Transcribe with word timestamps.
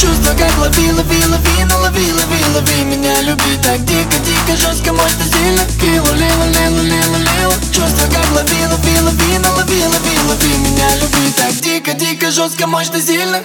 Чувство 0.00 0.32
как 0.38 0.56
лови, 0.58 0.92
лови, 0.92 1.26
лови, 1.26 1.64
ну 1.68 1.76
лови, 1.78 2.12
лови, 2.12 2.40
лови 2.54 2.84
Меня 2.84 3.22
люби 3.22 3.56
так 3.62 3.84
дико, 3.84 4.18
дико, 4.26 4.56
жестко, 4.56 4.92
мощно, 4.92 5.24
сильно 5.32 5.62
Килу, 5.80 6.12
лилу, 6.20 6.46
лилу, 6.56 6.82
лилу, 6.82 7.18
лилу 7.28 7.54
Чувство 7.72 8.06
как 8.12 8.28
лови, 8.36 8.60
лови, 8.70 9.00
лови, 9.00 9.38
ну 9.42 9.50
лови, 9.56 9.80
лови, 9.92 10.14
лови 10.28 10.52
Меня 10.64 10.88
люби 10.96 11.32
так 11.36 11.54
дико, 11.60 11.92
дико, 11.92 12.30
жестко, 12.30 12.66
мощно, 12.66 13.00
сильно 13.00 13.40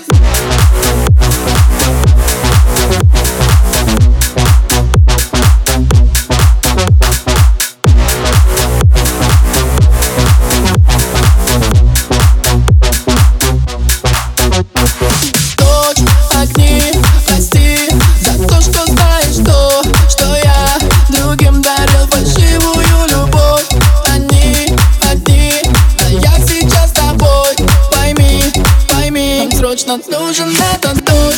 Срочно 29.77 30.01
нужен 30.09 30.48
этот 30.75 31.05
душ. 31.05 31.35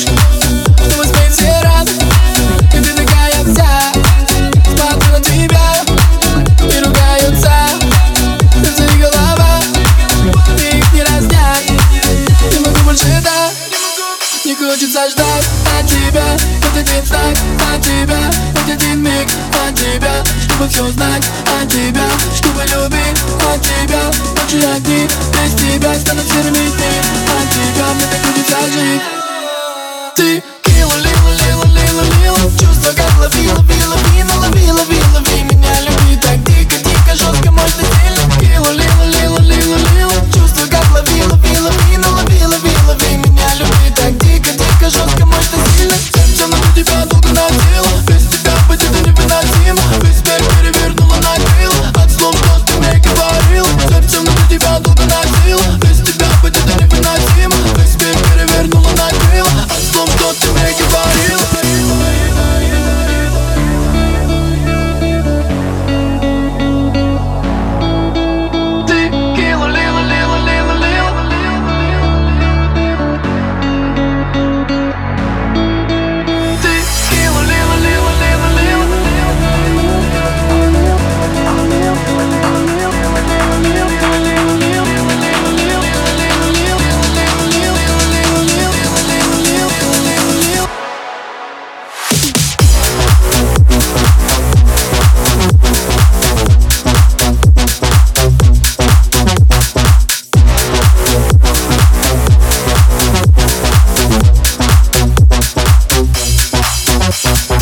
Чтобы 0.89 1.05
спеть 1.05 1.33
все 1.33 1.61
рады 1.63 1.91
И 2.73 2.81
ты 2.81 2.93
такая 2.93 3.45
вся. 3.45 3.93
Смотрю 4.65 5.13
на 5.13 5.21
тебя 5.21 5.85
И 6.61 6.81
ругаются. 6.81 7.53
Сердце 8.55 8.85
и 8.95 8.99
голова 8.99 9.61
И 10.61 10.79
их 10.79 10.93
не 10.93 11.03
разнять. 11.03 11.71
Не 12.53 12.59
могу 12.61 12.79
больше 12.85 13.21
так 13.25 13.53
Не 14.45 14.55
хочется 14.55 15.11
ждать 15.11 15.45
от 15.79 15.87
тебя. 15.89 16.39
Хоть 16.63 16.81
один 16.81 17.07
знак 17.07 17.37
от 17.75 17.83
тебя 17.83 18.31
Хоть 18.55 18.73
один 18.73 19.03
миг 19.03 19.29
от 19.67 19.75
тебя. 19.75 20.23
Чтобы 20.45 20.69
все 20.69 20.89
знать 20.93 21.25
от 21.61 21.69
тебя 21.69 22.07
Чтобы 22.37 22.63
любить 22.63 23.19
от 23.53 23.61
тебя. 23.63 24.29
Ночи 24.49 24.65
огни 24.65 25.09
без 25.33 25.53
тебя 25.55 25.95
станут 25.95 26.27
серыми 26.27 26.57
дни 26.57 26.93
От 27.27 27.51
тебя. 27.53 27.87
Мне 27.95 28.07
так 28.11 28.38
Ты 30.16 30.44
кила, 30.62 30.96
лила, 31.00 31.32
лила, 31.42 31.66
лила, 31.66 32.04
лила 32.22 32.52
Чувства 32.60 32.94
как 32.96 33.18
лови, 33.18 33.50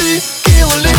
Ты 0.05 0.21
кила, 0.43 0.77
лила, 0.77 0.94